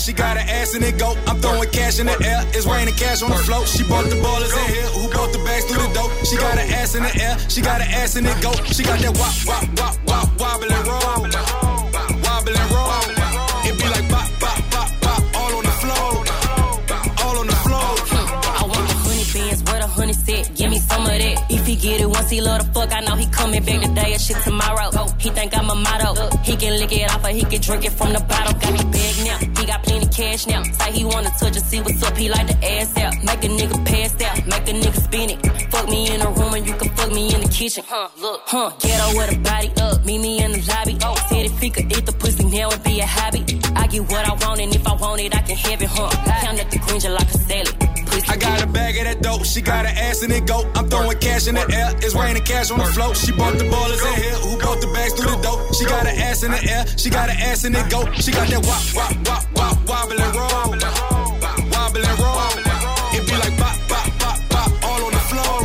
[0.04, 1.16] She got an ass in it go.
[1.26, 2.44] I'm throwing cash in the air.
[2.52, 3.66] It's raining cash on the float.
[3.66, 4.88] She bought the ballers in here.
[5.00, 6.12] Who bought the bags through the dope?
[6.28, 7.38] She got an ass in the air.
[7.48, 8.52] She got an ass in it go.
[8.68, 11.24] She got that wop, wop, wop, wop, wobble and roll.
[12.20, 13.00] Wobble and roll.
[13.64, 15.20] It be like bop, bop, bop, bop.
[15.40, 16.12] All on the floor.
[17.24, 17.88] All on the floor.
[18.60, 20.52] I want my honey bands with a honey set.
[20.54, 21.46] Give me some of that.
[21.48, 22.92] If he get it once, he love the fuck.
[22.92, 24.92] I know he coming back today or shit tomorrow.
[25.16, 26.36] He think I'm a motto.
[26.44, 28.52] He can lick it off or he can drink it from the bottle.
[28.60, 30.62] Got me big now, he got plenty cash now.
[30.62, 33.14] Say he wanna touch and see what's up, he like the ass out.
[33.24, 35.70] Make a nigga pass out, make a nigga spin it.
[35.70, 37.84] Fuck me in the room and you can fuck me in the kitchen.
[37.86, 40.98] Huh, look, huh, ghetto with a body up, meet me in the lobby.
[41.02, 43.44] Oh, said if he could eat the pussy now it'd be a hobby.
[43.74, 46.10] I get what I want and if I want it, I can have it, huh.
[46.40, 47.83] Count up the green like a salad.
[48.28, 49.44] I got a bag of that dope.
[49.44, 50.64] She got an ass in it go.
[50.74, 51.92] I'm throwing cash in the air.
[51.98, 53.16] It's raining cash on the float.
[53.16, 54.38] She bought the ballers in here.
[54.44, 55.74] Who brought the bags through the dope?
[55.74, 56.86] She got an ass in the air.
[56.96, 58.10] She got an ass in it go.
[58.14, 60.74] She got that wop, wop, wop, wop, wobble and roll.
[61.70, 62.64] Wobble and roll.
[63.16, 64.70] It be like bop, bop, bop, bop.
[64.84, 65.58] All on the floor.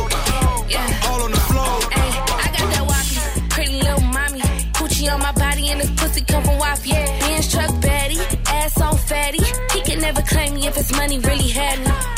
[1.08, 1.74] All on the floor.
[1.96, 2.10] Ay,
[2.44, 4.40] I got that walkie, pretty little mommy.
[4.76, 7.18] Coochie on my body and this pussy come from WAP, yeah.
[7.20, 9.42] Benz truck baddie, ass on fatty.
[9.72, 12.09] He can never claim me if his money really had me.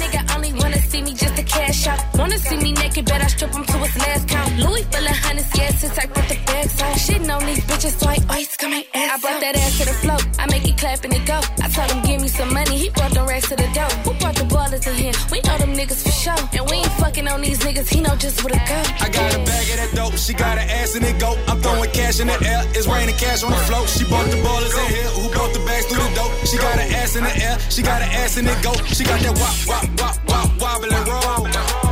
[0.00, 2.17] Nigga, only wanna see me just to cash out.
[2.28, 4.52] Wanna see me naked, bet I strip him to his last count.
[4.58, 6.92] Louis full of hundreds, yeah, since I put the bags on.
[6.92, 9.84] Shitting on these bitches, so I ice come my ass I brought that ass to
[9.88, 11.40] the floor, I make it clap and it go.
[11.64, 13.88] I told him give me some money, he brought the racks to the door.
[14.04, 15.16] Who brought the ballers in here?
[15.32, 16.36] We know them niggas for sure.
[16.52, 18.78] And we ain't fucking on these niggas, he know just where to go.
[19.00, 20.16] I got a bag of that dope.
[20.20, 21.32] She got an ass in it go.
[21.48, 22.60] I'm throwing cash in the air.
[22.76, 23.88] It's raining cash on the float.
[23.88, 25.10] She bought the ballers in here.
[25.16, 26.32] Who brought the bags through the dope?
[26.44, 27.56] She got an ass in the air.
[27.72, 28.76] She got an ass in it go.
[28.92, 31.87] She got that wop, wop, wop, wop, wobble and roll.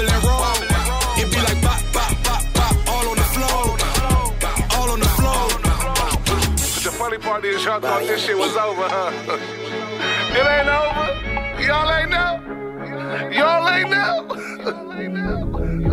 [0.00, 0.44] Wobble and roll.
[1.18, 2.74] It be like bop, bop, bop, bop.
[2.88, 3.78] All on the floor.
[4.76, 5.48] All on the floor.
[6.24, 9.12] But the funny part is y'all thought this shit was over, huh?
[10.38, 11.08] it ain't over.
[11.62, 12.40] Y'all ain't know.
[13.30, 14.26] Y'all ain't know.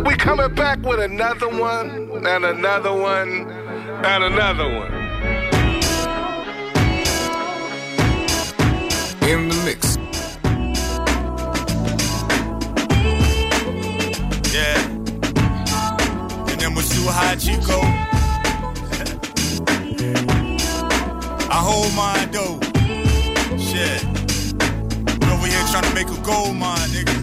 [0.04, 3.50] we coming back with another one and another one
[4.04, 4.92] and another one.
[9.28, 9.98] In the mix.
[17.12, 17.80] High Chico.
[21.50, 22.58] I hold mine though.
[23.58, 24.04] Shit.
[25.20, 27.14] We over here trying to make a gold mine, nigga.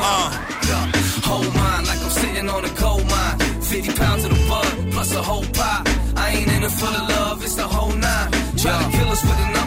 [0.00, 0.30] Uh.
[1.24, 3.38] Hold mine like I'm sitting on a gold mine.
[3.62, 5.82] 50 pounds of the bud, plus a whole pie.
[6.16, 8.30] I ain't in it for the love, it's the whole nine.
[8.56, 9.59] Try to kill us with the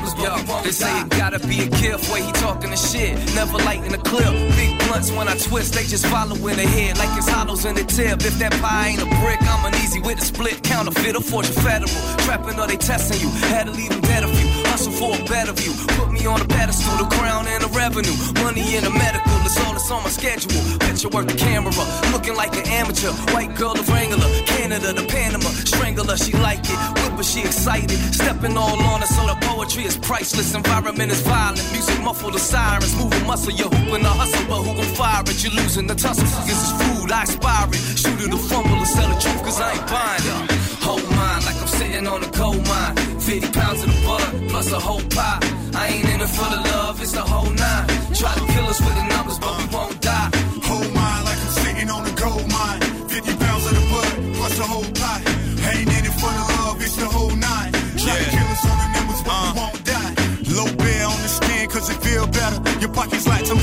[0.64, 3.18] They say it gotta be a careful way he talking the shit.
[3.36, 4.34] Never lighten the clip.
[4.56, 7.76] Big blunts when I twist, they just follow in the head like it's hollows in
[7.76, 8.22] the tip.
[8.22, 10.64] If that pie ain't a brick, I'm an easy with a split.
[10.64, 11.90] Counterfeit or fortune federal.
[12.26, 13.30] Trapping or they testing you.
[13.48, 14.53] Had to leave them dead of you.
[15.00, 15.74] For a better view.
[15.98, 18.14] Put me on a pedestal, the crown and the revenue.
[18.44, 20.54] Money in the medical, it's all that's on my schedule.
[20.80, 21.74] Picture work the camera,
[22.12, 23.12] looking like an amateur.
[23.34, 24.30] White girl, the Wrangler.
[24.46, 25.50] Canada, the Panama.
[25.66, 26.78] Strangler, she like it.
[27.02, 27.98] Whipper, she excited.
[28.14, 30.54] Stepping all on her, so the poetry is priceless.
[30.54, 31.66] Environment is violent.
[31.72, 32.96] Music muffle the sirens.
[32.96, 35.44] Moving muscle, you're hooping a hustle, but who gon' fire it?
[35.44, 36.26] You're losing the tussle.
[36.46, 37.98] This is food, I aspire it.
[37.98, 40.52] Shoot it or fumble or sell the truth, cause I ain't buying it.
[40.86, 43.13] Hold mine like I'm sitting on a coal mine.
[43.24, 45.40] 50 pounds of the bud, plus a whole pie.
[45.74, 47.88] I ain't in it for the love, it's the whole nine.
[48.20, 50.30] Try to kill us with the numbers, but we won't die.
[50.68, 52.82] Hold mine like I'm sitting on a gold mine.
[53.08, 55.24] 50 pounds of the bud, plus a whole pie.
[55.72, 57.72] Ain't in it for the love, it's the whole nine.
[57.96, 59.56] Try to kill us on the numbers, but we uh.
[59.56, 60.14] won't die.
[60.60, 62.60] Low bear on the skin, cause it feel better.
[62.84, 63.63] Your pockets like toast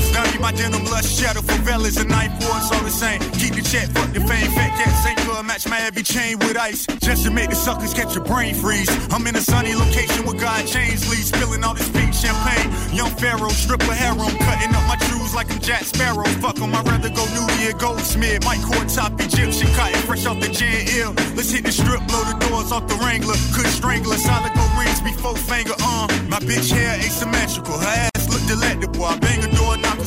[0.51, 1.41] my denim lush shadow.
[1.41, 3.19] for Favelas and knife wars all the same.
[3.39, 4.51] Keep your check, fuck your fame.
[4.51, 6.85] Fat cats ain't gonna match my every chain with ice.
[6.99, 8.89] Just to make the suckers catch your brain freeze.
[9.11, 12.69] I'm in a sunny location where God chains lead, spilling all this pink champagne.
[12.93, 16.25] Young Pharaoh, stripper harem, cutting up my shoes like I'm Jack Sparrow.
[16.43, 18.43] Fuck 'em, I'd rather go nudie or goldsmith.
[18.43, 21.13] Mike Court top Egyptian cotton, fresh off the gin ill.
[21.35, 23.37] Let's hit the strip, blow the doors off the Wrangler.
[23.53, 26.09] Could strangle a solid gold rings before finger on.
[26.09, 26.13] Uh.
[26.27, 29.05] My bitch hair asymmetrical, her ass look delectable.
[29.05, 29.50] I bang a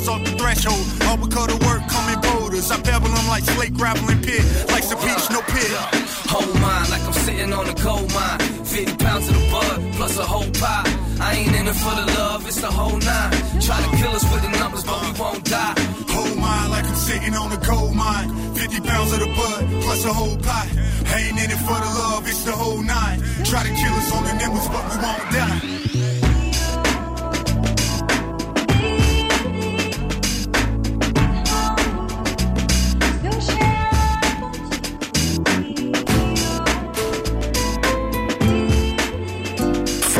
[0.03, 0.85] door off the threshold.
[1.07, 2.71] All because of work come in boulders.
[2.71, 5.71] I pebble them like slate grappling pit, like some peach, no pit.
[6.31, 8.39] Hold mine like I'm sitting on a coal mine.
[8.65, 10.85] 50 pounds of the bud, plus a whole pie.
[11.21, 13.31] I ain't in it for the love, it's the whole nine.
[13.61, 15.75] Try to kill us with the numbers, but we won't die.
[16.11, 18.55] Hold mine like I'm sitting on a gold mine.
[18.55, 20.71] 50 pounds of the bud, plus a whole pie.
[21.15, 23.21] Ain't in it for the love, it's the whole nine.
[23.45, 26.14] Try to kill us on the numbers, but we won't die.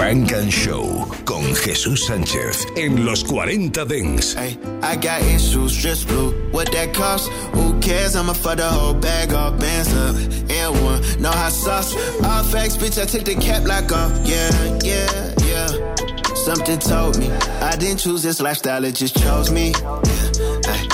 [0.05, 4.35] Funk and Show con Jesús Sánchez en los 40 Dance.
[4.37, 6.33] Hey, I got issues, just blue.
[6.51, 7.31] What that cost?
[7.55, 8.15] Who cares?
[8.15, 10.15] I'ma fuck the whole bag off, bands up.
[10.51, 11.97] And one, know how sauce.
[12.23, 14.13] All facts, bitch, I take the cap like off.
[14.25, 14.51] Yeah,
[14.83, 15.95] yeah, yeah.
[16.35, 17.31] Something told me
[17.63, 19.73] I didn't choose this lifestyle, it just chose me.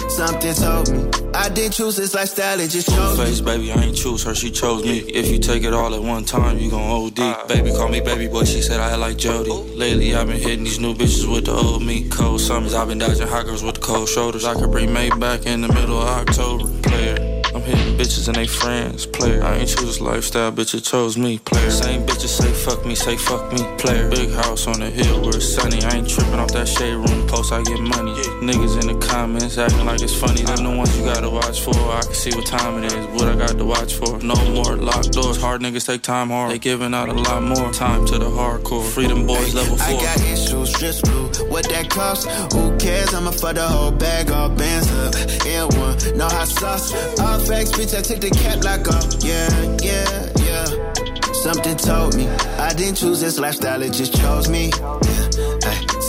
[0.09, 3.18] Something told me I didn't choose this lifestyle, it just chose.
[3.18, 4.99] Face, baby, I ain't choose her, she chose me.
[4.99, 7.49] If you take it all at one time, you gon' OD.
[7.49, 9.51] Baby, call me baby boy, she said I like Jody.
[9.51, 12.09] Lately, I've been hitting these new bitches with the old me.
[12.09, 14.45] Cold summers, I've been dodging hot girls with the cold shoulders.
[14.45, 16.66] I could bring May back in the middle of October.
[16.83, 17.30] Player.
[17.71, 19.45] Hitting bitches and they friends, player.
[19.45, 21.71] I ain't choose lifestyle, bitch, it chose me, player.
[21.71, 24.11] Same bitches say fuck me, say fuck me, player.
[24.11, 25.81] Big house on the hill where it's sunny.
[25.85, 28.11] I ain't tripping off that shade room post, I get money.
[28.43, 30.43] Niggas in the comments acting like it's funny.
[30.43, 31.77] Them the ones you gotta watch for.
[31.77, 34.18] I can see what time it is, what I got to watch for.
[34.18, 35.41] No more locked doors.
[35.41, 36.51] Hard niggas take time hard.
[36.51, 38.83] They giving out a lot more time to the hardcore.
[38.83, 39.87] Freedom boys level four.
[39.87, 41.30] I got issues, just blue.
[41.51, 42.28] What that cost?
[42.55, 43.12] Who cares?
[43.12, 45.12] I'ma fuck the whole bag, all bands up.
[45.14, 46.92] N1, know how sauce.
[47.20, 49.22] All facts, bitch, I took the cap like off.
[49.22, 49.51] Yeah,
[49.82, 51.32] yeah, yeah.
[51.32, 54.70] Something told me I didn't choose this lifestyle, it just chose me.
[54.74, 55.39] Ay,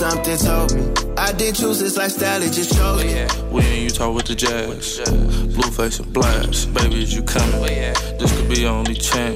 [0.02, 0.82] something told me
[1.16, 3.28] I didn't choose this lifestyle, it just chose me.
[3.52, 5.00] We in Utah with the jazz.
[5.56, 6.74] Blueface and blast.
[6.74, 7.62] Baby, is you coming?
[8.18, 9.36] This could be your only chance.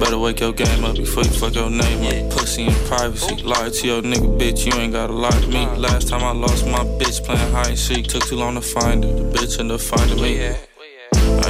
[0.00, 2.36] Better wake your game up before you fuck your name up.
[2.36, 3.36] Pussy in privacy.
[3.44, 4.66] Lie to your nigga, bitch.
[4.66, 5.66] You ain't gotta lie to me.
[5.76, 8.08] Last time I lost my bitch playing hide and seek.
[8.08, 9.12] Took too long to find her.
[9.12, 10.67] The bitch ended up finding me.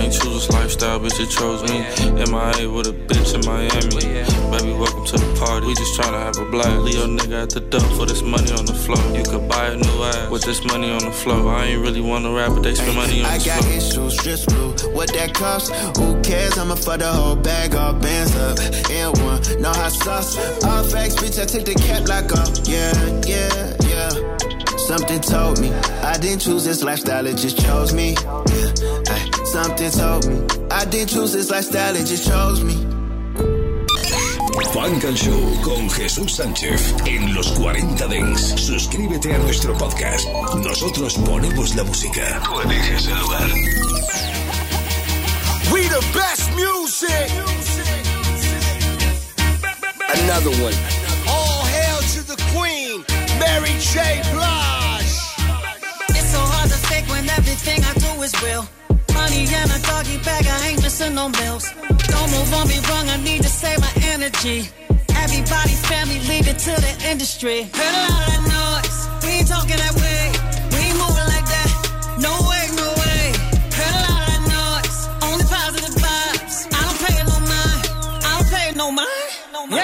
[0.08, 1.84] I ain't choose this lifestyle, bitch, it chose me.
[2.32, 4.24] MIA with a bitch in Miami.
[4.48, 5.66] Baby, welcome to the party.
[5.66, 6.80] We just tryna have a blast.
[6.80, 8.96] Leo nigga at the door for this money on the floor.
[9.14, 11.52] You could buy a new ass with this money on the floor.
[11.54, 13.76] I ain't really wanna rap, but they spend money on I got floor.
[13.76, 14.72] issues, just blue.
[14.96, 15.74] What that cost?
[15.98, 16.56] Who cares?
[16.56, 18.56] I'ma fuck the whole bag, all bands up.
[18.88, 20.38] N1, know how sauce.
[20.64, 22.48] All facts, bitch, I take the cap like off.
[22.64, 22.96] Yeah,
[23.28, 24.38] yeah, yeah.
[24.78, 28.14] Something told me I didn't choose this lifestyle, it just chose me.
[28.16, 30.36] Ay, something told me
[30.70, 32.74] I didn't choose this lifestyle, it just chose me.
[34.72, 38.54] Funk and Show con Jesús Sánchez en los 40 Dents.
[38.60, 40.28] Suscríbete a nuestro podcast.
[40.62, 42.40] Nosotros ponemos la música.
[42.44, 43.48] Tú eliges el lugar.
[45.72, 47.30] We the best music.
[50.22, 50.74] Another one.
[51.26, 53.04] All hail to the queen,
[53.40, 54.20] Mary J.
[54.32, 55.16] Blige.
[56.10, 58.68] It's so hard to fake when everything I do is real.
[59.18, 61.66] Money and a doggy bag, I ain't missing no meals.
[62.12, 64.58] Don't move on me wrong, I need to save my energy.
[65.24, 67.58] Everybody's family, leave it to the industry.
[67.78, 70.22] Heard a lot of that noise, we ain't talking that way.
[70.72, 71.70] We ain't moving like that.
[72.26, 73.22] No way, no way.
[73.78, 76.56] Heard a lot of that noise, only positive vibes.
[76.76, 77.82] I don't pay no mind,
[78.24, 79.28] I don't pay no mind.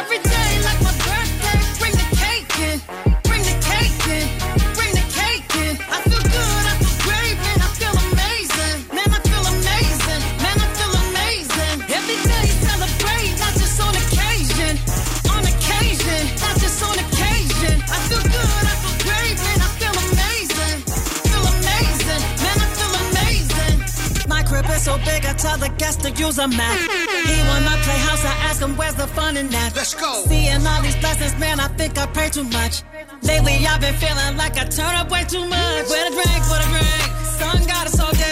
[0.01, 0.34] Every day like
[25.35, 26.79] tell the guests to use a map.
[26.79, 29.75] He wanna play house, I ask him where's the fun in that.
[29.77, 30.25] Let's go.
[30.27, 32.83] Seeing all these blessings, man, I think I pray too much.
[33.23, 35.85] Lately, I've been feeling like I turn up way too much.
[35.91, 38.24] With a drink, for a drink, sun got us all day.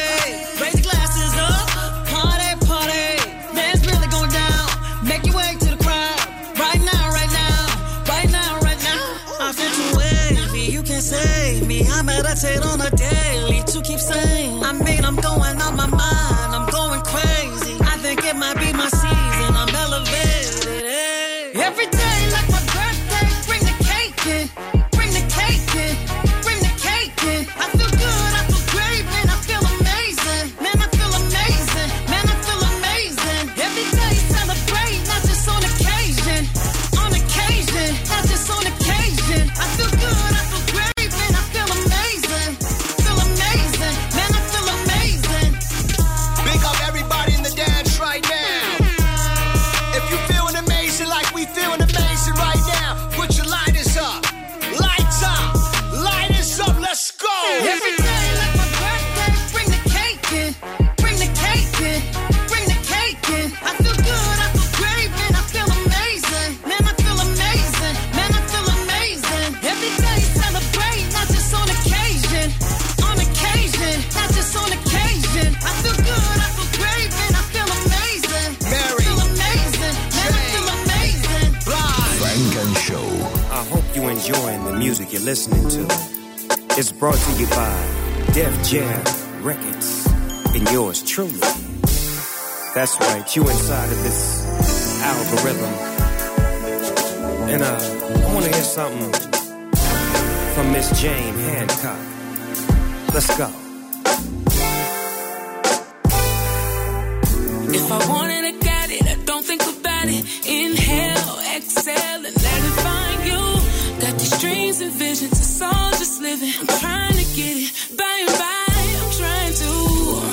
[115.63, 116.53] All just living.
[116.61, 118.75] I'm trying to get it by and by.
[119.01, 119.73] I'm trying to.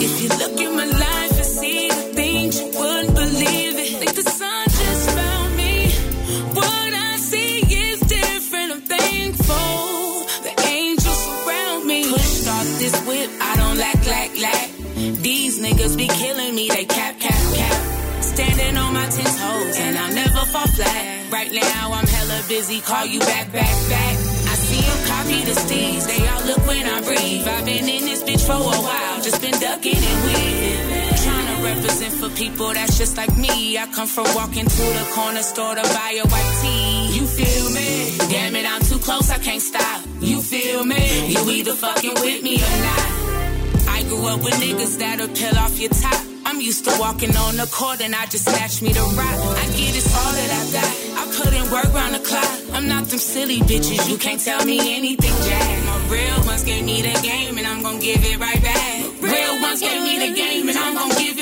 [0.06, 3.90] If you look at my life and see the things you wouldn't believe it.
[4.00, 5.92] Think the sun just found me.
[6.54, 7.54] What I see
[7.86, 8.72] is different.
[8.74, 10.10] I'm thankful.
[10.48, 12.10] The angels surround me.
[12.10, 13.30] Push start this whip.
[13.42, 14.68] I don't lack, lack, lack.
[15.22, 16.70] These niggas be killing me.
[16.70, 17.78] They cap, cap, cap.
[18.24, 21.32] Standing on my ten toes and I'll never fall flat.
[21.32, 22.80] Right now I'm hella busy.
[22.82, 24.29] Call you back, back, back.
[25.08, 26.06] Copy the steeds.
[26.08, 27.48] They all look when I breathe.
[27.48, 29.22] I've been in this bitch for a while.
[29.22, 31.18] Just been ducking and weaving.
[31.24, 33.78] Trying to represent for people that's just like me.
[33.78, 37.20] I come from walking to the corner store to buy a white tee.
[37.20, 38.18] You feel me?
[38.34, 39.30] Damn it, I'm too close.
[39.30, 40.02] I can't stop.
[40.22, 41.32] You feel me?
[41.34, 43.06] You either fucking with me or not.
[43.90, 45.89] I grew up with niggas that'll peel off your.
[46.50, 49.38] I'm used to walking on the court and I just snatch me the rock.
[49.62, 50.93] I get it's all that I got.
[51.22, 52.50] I put in work round the clock.
[52.74, 54.10] I'm not them silly bitches.
[54.10, 55.86] You can't tell me anything, Jack.
[55.86, 59.06] My real ones gave me the game and I'm gonna give it right back.
[59.22, 61.39] Real ones gave me the game and I'm gonna give it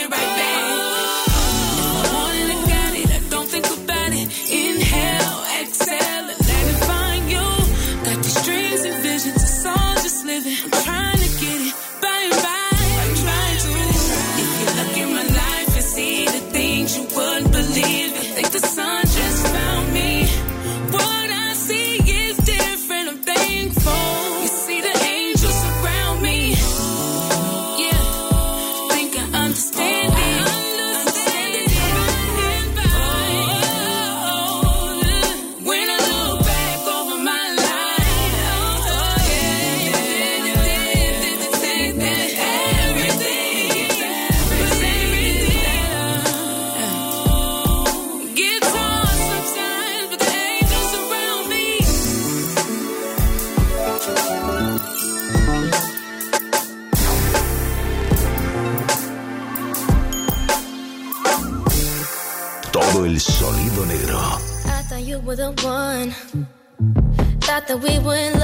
[67.68, 68.37] that we were